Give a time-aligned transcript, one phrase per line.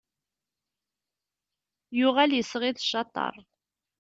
[1.97, 3.35] Yuɣal, isɣi d ccateṛ.